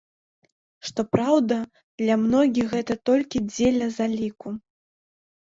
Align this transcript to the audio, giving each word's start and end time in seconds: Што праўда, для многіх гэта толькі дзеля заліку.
Што 0.89 1.01
праўда, 1.15 1.57
для 2.03 2.15
многіх 2.23 2.65
гэта 2.73 2.93
толькі 3.11 3.45
дзеля 3.53 3.87
заліку. 4.01 4.57